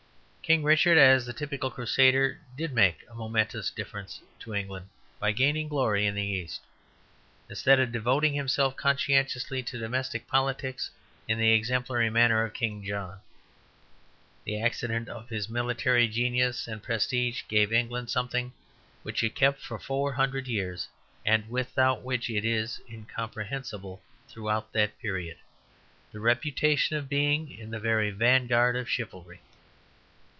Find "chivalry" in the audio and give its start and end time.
28.89-29.39